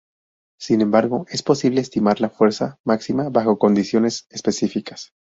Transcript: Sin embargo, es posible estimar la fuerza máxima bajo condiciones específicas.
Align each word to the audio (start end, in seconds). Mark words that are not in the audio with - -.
Sin 0.59 0.81
embargo, 0.81 1.27
es 1.29 1.43
posible 1.43 1.79
estimar 1.79 2.21
la 2.21 2.31
fuerza 2.31 2.79
máxima 2.83 3.29
bajo 3.29 3.59
condiciones 3.59 4.25
específicas. 4.31 5.13